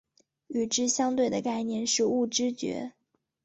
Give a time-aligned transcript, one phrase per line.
[0.47, 2.93] 与之相对的概念是物知觉。